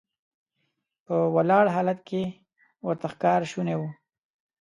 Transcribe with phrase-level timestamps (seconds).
[1.05, 2.21] په ولاړ حالت کې
[2.87, 3.81] ورته ښکار شونی و.